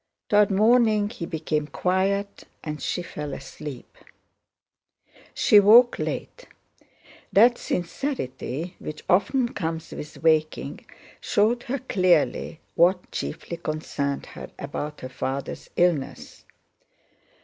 [0.29, 3.95] Toward morning he became quiet and she fell asleep.
[5.35, 6.47] She woke late.
[7.31, 10.87] That sincerity which often comes with waking
[11.19, 16.45] showed her clearly what chiefly concerned her about her father's illness.